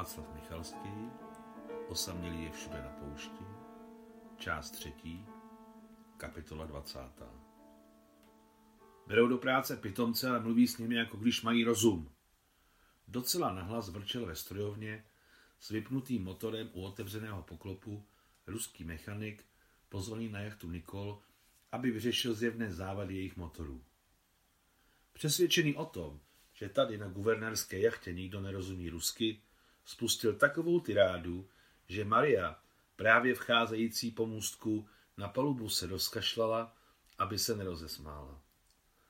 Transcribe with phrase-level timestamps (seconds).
[0.00, 1.10] Václav Michalský,
[1.88, 3.44] osamělý je všude na poušti,
[4.36, 5.26] část třetí,
[6.16, 6.98] kapitola 20.
[9.06, 12.12] Berou do práce pitomce a mluví s nimi, jako když mají rozum.
[13.08, 15.04] Docela nahlas vrčel ve strojovně
[15.58, 18.06] s vypnutým motorem u otevřeného poklopu
[18.46, 19.44] ruský mechanik,
[19.88, 21.22] pozvaný na jachtu Nikol,
[21.72, 23.84] aby vyřešil zjevné závady jejich motorů.
[25.12, 26.20] Přesvědčený o tom,
[26.52, 29.42] že tady na guvernérské jachtě nikdo nerozumí rusky,
[29.84, 31.48] spustil takovou tirádu,
[31.88, 32.58] že Maria,
[32.96, 36.76] právě vcházející pomůstku, na palubu se rozkašlala,
[37.18, 38.42] aby se nerozesmála.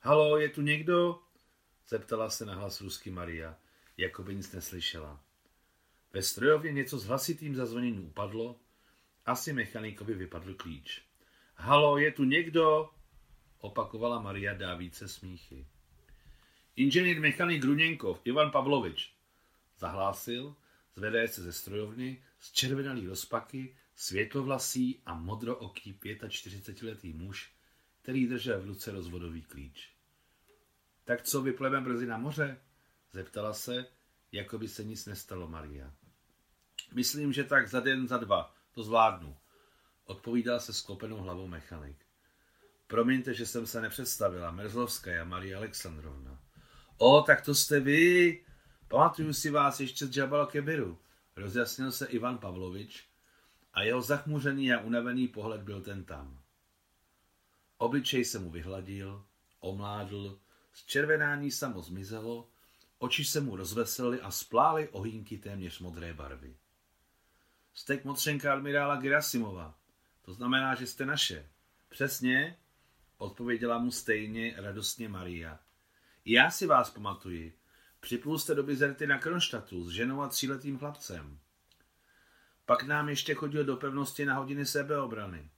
[0.00, 1.18] Halo, je tu někdo?
[1.88, 3.56] Zeptala se na hlas rusky Maria,
[3.96, 5.20] jako by nic neslyšela.
[6.12, 8.56] Ve strojovně něco s hlasitým zazvoněním upadlo,
[9.26, 11.02] asi mechanikovi vypadl klíč.
[11.54, 12.90] Halo, je tu někdo?
[13.58, 15.66] Opakovala Maria dávíce smíchy.
[16.76, 19.14] Inženýr mechanik Gruněnkov, Ivan Pavlovič,
[19.82, 20.56] zahlásil,
[20.94, 27.52] zvedaje se ze strojovny, z červenalý rozpaky, světlovlasý a modrooký 45-letý muž,
[28.02, 29.92] který držel v ruce rozvodový klíč.
[31.04, 32.60] Tak co, vypleme brzy na moře?
[33.12, 33.86] Zeptala se,
[34.32, 35.92] jako by se nic nestalo Maria.
[36.94, 38.54] Myslím, že tak za den, za dva.
[38.72, 39.36] To zvládnu.
[40.04, 42.06] Odpovídal se sklopenou hlavou mechanik.
[42.86, 44.50] Promiňte, že jsem se nepředstavila.
[44.50, 46.40] Merzlovská Maria Alexandrovna.
[46.98, 48.44] O, tak to jste vy.
[48.92, 50.98] Pamatuju si vás ještě z Jabal Kebiru.
[51.36, 53.04] Rozjasnil se Ivan Pavlovič
[53.74, 56.40] a jeho zachmuřený a unavený pohled byl ten tam.
[57.78, 59.24] Obličej se mu vyhladil,
[59.60, 60.38] omládl,
[60.72, 62.48] zčervenání samo zmizelo,
[62.98, 66.56] oči se mu rozveselily a splály ohýnky téměř modré barvy.
[67.74, 69.74] Jste motřenka admirála Gerasimova.
[70.22, 71.48] To znamená, že jste naše.
[71.88, 72.56] Přesně,
[73.18, 75.58] odpověděla mu stejně radostně Maria.
[76.24, 77.61] Já si vás pamatuji.
[78.02, 81.38] Připlul jste do Bizerty na Kronštatu s ženou a tříletým chlapcem.
[82.66, 85.50] Pak nám ještě chodil do pevnosti na hodiny sebeobrany.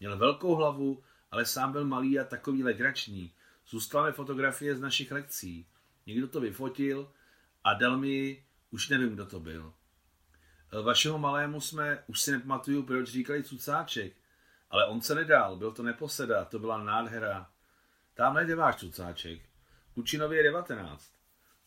[0.00, 3.34] Měl velkou hlavu, ale sám byl malý a takový legrační.
[3.66, 5.66] Zůstaly fotografie z našich lekcí.
[6.06, 7.12] Někdo to vyfotil
[7.64, 9.74] a dal mi, už nevím, kdo to byl.
[10.82, 14.12] Vašeho malému jsme, už si nepamatuju, proč říkali cucáček,
[14.70, 17.50] ale on se nedal, byl to neposeda, to byla nádhera.
[18.14, 19.42] Tamhle je váš cucáček.
[19.94, 21.21] Kučinově je 19.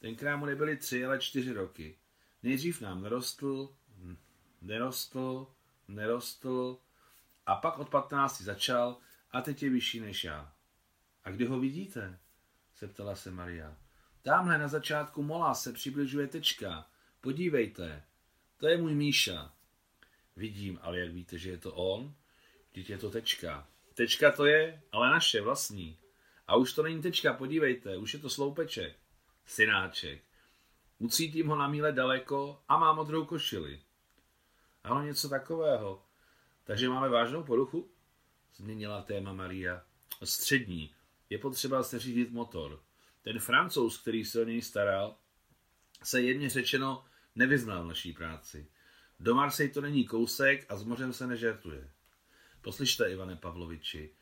[0.05, 1.97] Tenkrát mu nebyly tři, ale čtyři roky.
[2.43, 3.75] Nejdřív nám nerostl,
[4.61, 5.47] nerostl,
[5.88, 6.77] nerostl
[7.45, 8.97] a pak od 15 začal
[9.31, 10.53] a teď je vyšší než já.
[11.23, 12.19] A kdy ho vidíte?
[12.79, 13.77] zeptala se Maria.
[14.21, 16.89] Tamhle na začátku mola se přibližuje tečka.
[17.21, 18.03] Podívejte,
[18.57, 19.53] to je můj Míša.
[20.35, 22.15] Vidím, ale jak víte, že je to on?
[22.71, 23.67] Vždyť je to tečka.
[23.94, 25.97] Tečka to je, ale naše, vlastní.
[26.47, 29.04] A už to není tečka, podívejte, už je to sloupeček.
[29.45, 30.23] Synáček.
[31.00, 33.81] Ucítím ho na míle daleko a má modrou košili.
[34.83, 36.06] Ano, něco takového.
[36.63, 37.89] Takže máme vážnou poruchu?
[38.56, 39.83] Změnila téma Maria.
[40.23, 40.94] Střední.
[41.29, 42.83] Je potřeba se řídit motor.
[43.22, 45.16] Ten francouz, který se o něj staral,
[46.03, 48.67] se jedně řečeno nevyznal v naší práci.
[49.19, 51.91] Do Marsej to není kousek a s mořem se nežertuje.
[52.62, 54.16] Poslyšte, Ivane Pavloviči,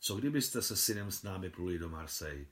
[0.00, 2.48] co kdybyste se synem s námi pluli do Marsej?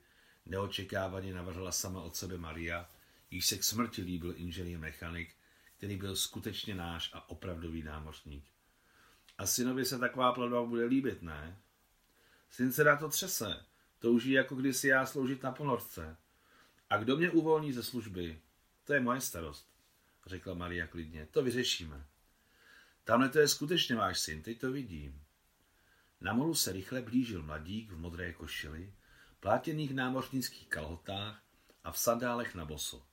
[0.49, 2.89] Neočekávaně navrhla sama od sebe Maria,
[3.31, 5.35] již se k smrti líbil inženýr mechanik,
[5.77, 8.45] který byl skutečně náš a opravdový námořník.
[9.37, 11.57] A synovi se taková plavba bude líbit, ne?
[12.49, 13.65] Syn se dá to třese,
[13.99, 16.17] touží jako kdysi já sloužit na ponorce.
[16.89, 18.41] A kdo mě uvolní ze služby?
[18.83, 19.67] To je moje starost,
[20.25, 21.27] řekla Maria klidně.
[21.31, 22.05] To vyřešíme.
[23.03, 25.21] Tamhle to je skutečně váš syn, teď to vidím.
[26.21, 28.93] Na molu se rychle blížil mladík v modré košili,
[29.39, 31.43] plátěných námořnických kalhotách
[31.83, 33.05] a v sandálech na boso.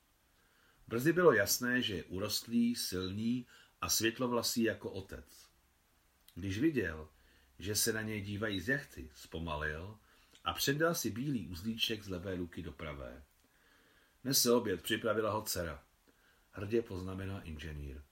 [0.88, 3.46] Brzy bylo jasné, že je urostlý, silný
[3.80, 5.48] a světlovlasý jako otec.
[6.34, 7.08] Když viděl,
[7.58, 9.98] že se na něj dívají z jachty, zpomalil
[10.44, 13.22] a předal si bílý uzlíček z levé ruky do pravé.
[14.24, 15.82] Nese oběd, připravila ho dcera.
[16.52, 18.02] Hrdě poznamenal inženýr.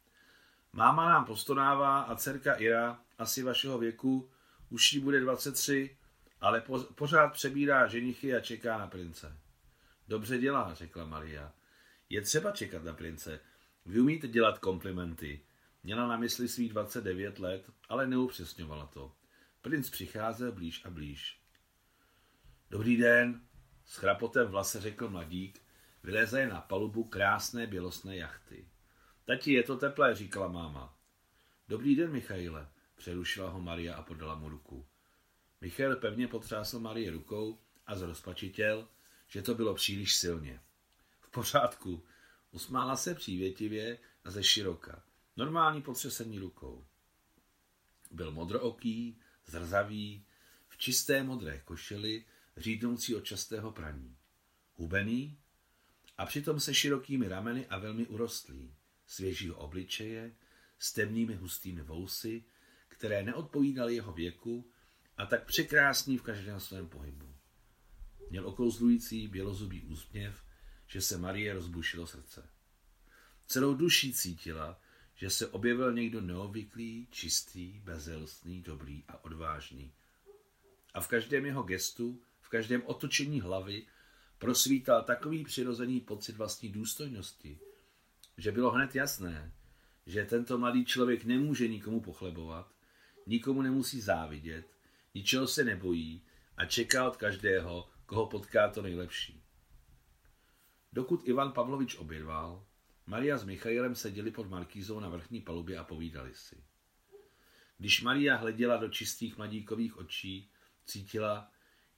[0.73, 4.31] Máma nám postonává a dcerka Ira, asi vašeho věku,
[4.71, 5.97] už jí bude 23,
[6.44, 9.38] ale po, pořád přebírá ženichy a čeká na prince.
[10.08, 11.52] Dobře dělá, řekla Maria.
[12.11, 13.41] Je třeba čekat na prince.
[13.87, 15.41] Vy umíte dělat komplimenty.
[15.82, 19.17] Měla na mysli svých 29 let, ale neupřesňovala to.
[19.62, 21.41] Princ přicházel blíž a blíž.
[22.70, 23.41] Dobrý den,
[23.85, 25.62] s chrapotem vlase řekl mladík,
[26.02, 28.69] vylézaje na palubu krásné bělostné jachty.
[29.25, 30.99] Tati, je to teplé, říkala máma.
[31.69, 34.87] Dobrý den, Michaile, přerušila ho Maria a podala mu ruku.
[35.65, 38.89] Michal pevně potřásl Marie rukou a zrozpačitěl,
[39.29, 40.61] že to bylo příliš silně.
[41.21, 42.05] V pořádku,
[42.51, 45.03] usmála se přívětivě, ze široka.
[45.37, 46.87] Normální potřesení rukou.
[48.11, 50.25] Byl modrooký, zrzavý,
[50.69, 52.25] v čisté modré košili,
[52.57, 54.17] řídnoucí od častého praní.
[54.75, 55.39] Hubený
[56.19, 58.75] a přitom se širokými rameny a velmi urostlý,
[59.07, 60.35] svěžího obličeje,
[60.79, 62.45] s temnými hustými vousy,
[62.89, 64.71] které neodpovídaly jeho věku
[65.17, 67.35] a tak překrásný v každém svém pohybu.
[68.31, 70.45] Měl okouzlující bělozubý úsměv,
[70.87, 72.49] že se Marie rozbušilo srdce.
[73.47, 74.81] Celou duší cítila,
[75.15, 79.93] že se objevil někdo neobvyklý, čistý, bezelstný, dobrý a odvážný.
[80.95, 83.87] A v každém jeho gestu, v každém otočení hlavy
[84.39, 87.59] prosvítal takový přirozený pocit vlastní důstojnosti,
[88.37, 89.53] že bylo hned jasné,
[90.07, 92.75] že tento mladý člověk nemůže nikomu pochlebovat,
[93.27, 94.74] nikomu nemusí závidět,
[95.15, 96.27] ničeho se nebojí
[96.57, 99.43] a čeká od každého, koho potká to nejlepší.
[100.93, 102.67] Dokud Ivan Pavlovič obědval,
[103.07, 106.65] Maria s Michailem seděli pod markízou na vrchní palubě a povídali si.
[107.79, 110.51] Když Maria hleděla do čistých mladíkových očí,
[110.85, 111.51] cítila,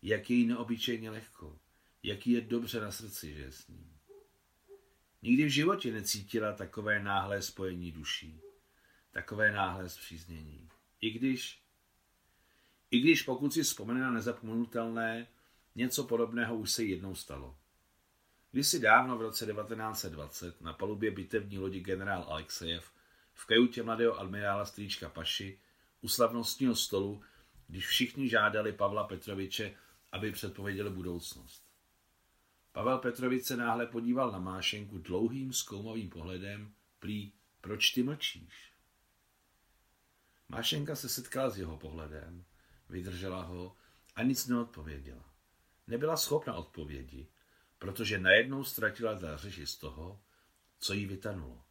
[0.03, 1.61] jak je jí neobyčejně lehko,
[2.03, 3.99] jaký je dobře na srdci, že je s ním.
[5.23, 8.41] Nikdy v životě necítila takové náhlé spojení duší,
[9.11, 10.69] takové náhlé zpříznění.
[11.01, 11.66] I když,
[12.91, 15.27] i když pokud si vzpomene na nezapomenutelné,
[15.75, 17.57] něco podobného už se jednou stalo.
[18.53, 22.91] Kdysi dávno v roce 1920 na palubě bitevní lodi generál Alexejev
[23.35, 25.59] v kajutě mladého admirála Strýčka Paši
[26.01, 27.23] u slavnostního stolu,
[27.69, 29.75] když všichni žádali Pavla Petroviče,
[30.13, 31.67] aby předpověděl budoucnost.
[32.73, 38.73] Pavel Petrovič se náhle podíval na Mášenku dlouhým zkoumavým pohledem, prý, proč ty mlčíš?
[40.49, 42.45] Mášenka se setkala s jeho pohledem,
[42.89, 43.77] vydržela ho
[44.15, 45.35] a nic neodpověděla.
[45.87, 47.29] Nebyla schopna odpovědi,
[47.79, 50.21] protože najednou ztratila řeči z toho,
[50.79, 51.65] co jí vytanulo.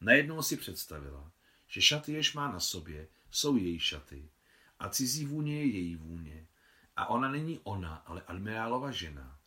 [0.00, 1.32] Najednou si představila,
[1.66, 4.30] že šaty, jež má na sobě, jsou její šaty
[4.78, 6.48] a cizí vůně je její vůně
[6.96, 9.38] a ona není ona, ale admirálova žena.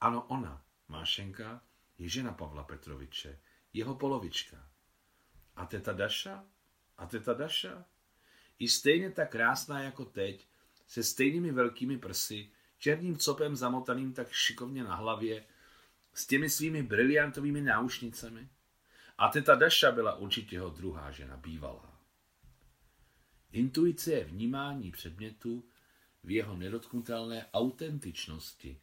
[0.00, 1.62] Ano, ona, Mášenka,
[1.98, 3.40] je žena Pavla Petroviče,
[3.72, 4.70] jeho polovička.
[5.56, 6.44] A teta Daša?
[6.96, 7.84] A teta Daša?
[8.58, 10.46] I stejně tak krásná jako teď,
[10.86, 15.44] se stejnými velkými prsy, černým copem zamotaným tak šikovně na hlavě,
[16.14, 18.48] s těmi svými briliantovými náušnicemi.
[19.18, 22.00] A teta Daša byla určitě jeho druhá žena, bývalá.
[23.52, 25.64] Intuice je vnímání předmětu
[26.24, 28.80] v jeho nedotknutelné autentičnosti.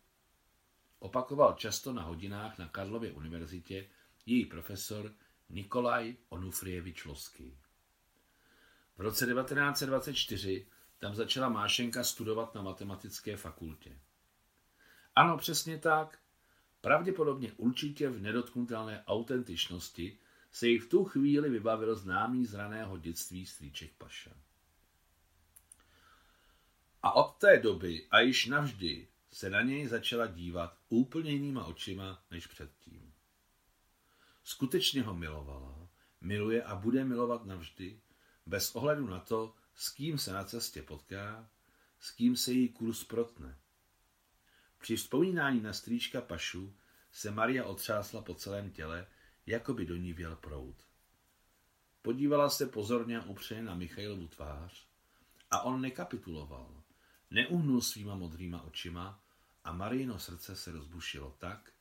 [0.99, 3.89] Opakoval často na hodinách na Karlově univerzitě
[4.25, 5.13] její profesor
[5.49, 7.57] Nikolaj Onufrievič Loský.
[8.97, 13.99] V roce 1924 tam začala Mášenka studovat na matematické fakultě.
[15.15, 16.19] Ano, přesně tak.
[16.81, 20.17] Pravděpodobně určitě v nedotknutelné autentičnosti
[20.51, 24.31] se jí v tu chvíli vybavil známý z raného dětství strýček Paša.
[27.03, 32.23] A od té doby a již navždy se na něj začala dívat úplně jinýma očima
[32.31, 33.13] než předtím.
[34.43, 35.87] Skutečně ho milovala,
[36.21, 37.99] miluje a bude milovat navždy,
[38.45, 41.49] bez ohledu na to, s kým se na cestě potká,
[41.99, 43.57] s kým se její kurz protne.
[44.77, 46.75] Při vzpomínání na strýčka Pašu
[47.11, 49.07] se Maria otřásla po celém těle,
[49.45, 50.75] jako by do ní věl prout.
[52.01, 54.87] Podívala se pozorně a upřeně na Michailovu tvář
[55.51, 56.83] a on nekapituloval.
[57.31, 59.23] Neuhnul svýma modrýma očima
[59.63, 61.71] a Marino srdce se rozbušilo tak,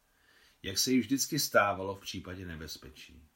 [0.63, 3.29] jak se jí vždycky stávalo v případě nebezpečí.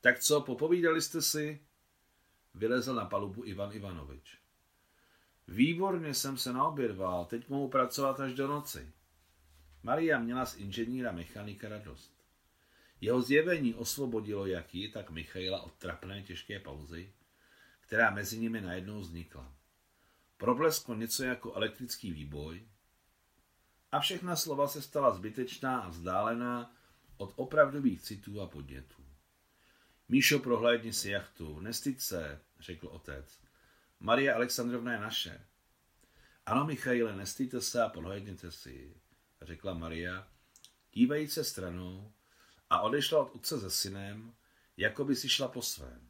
[0.00, 1.67] Tak co, popovídali jste si?
[2.58, 4.38] Vylezl na palubu Ivan Ivanovič.
[5.48, 8.92] Výborně jsem se naobědval, teď mohu pracovat až do noci.
[9.82, 12.24] Maria měla z inženýra mechanika radost.
[13.00, 17.12] Jeho zjevení osvobodilo jaký, tak Michaila od trapné těžké pauzy,
[17.80, 19.54] která mezi nimi najednou vznikla.
[20.36, 22.68] Problesklo něco jako elektrický výboj
[23.92, 26.74] a všechna slova se stala zbytečná a vzdálená
[27.16, 29.07] od opravdových citů a podnětů.
[30.10, 33.40] Míšo, prohlédni si jachtu, nestyď se, řekl otec.
[34.00, 35.40] Maria Alexandrovna je naše.
[36.46, 38.94] Ano, Michaile, nestýte se a podhlédněte si,
[39.42, 40.28] řekla Maria,
[40.92, 42.12] dívajíc se stranou
[42.70, 44.34] a odešla od otce se synem,
[44.76, 46.08] jako by si šla po svém.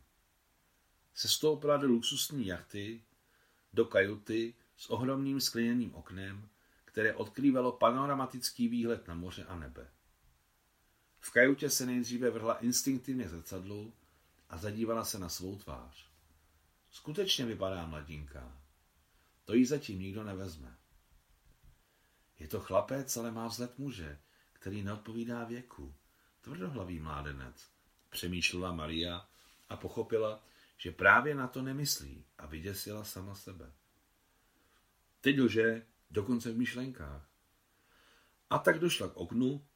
[1.14, 3.02] Sestoupila do luxusní jachty,
[3.72, 6.48] do kajuty s ohromným skleněným oknem,
[6.84, 9.90] které odkrývalo panoramatický výhled na moře a nebe.
[11.20, 13.92] V kajutě se nejdříve vrhla instinktivně zrcadlu
[14.48, 16.08] a zadívala se na svou tvář.
[16.90, 18.52] Skutečně vypadá mladinka.
[19.44, 20.76] To jí zatím nikdo nevezme.
[22.38, 24.18] Je to chlapec, ale má vzhled muže,
[24.52, 25.94] který neodpovídá věku.
[26.40, 27.70] Tvrdohlavý mládenec,
[28.10, 29.28] přemýšlela Maria
[29.68, 30.44] a pochopila,
[30.76, 33.72] že právě na to nemyslí a vyděsila sama sebe.
[35.20, 37.28] Teď lže dokonce v myšlenkách.
[38.50, 39.66] A tak došla k oknu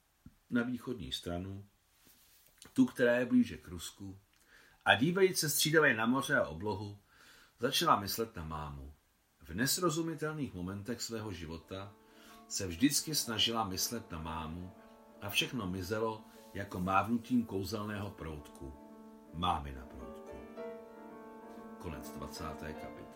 [0.52, 1.64] na východní stranu,
[2.72, 4.18] tu, která je blíže k Rusku,
[4.84, 6.98] a dívajíc se střídavě na moře a oblohu,
[7.58, 8.92] začala myslet na mámu.
[9.40, 11.92] V nesrozumitelných momentech svého života
[12.48, 14.72] se vždycky snažila myslet na mámu
[15.20, 18.72] a všechno mizelo jako mávnutím kouzelného proutku.
[19.34, 20.36] Mámy na proutku.
[21.78, 22.44] Konec 20.
[22.58, 23.11] kapitoly.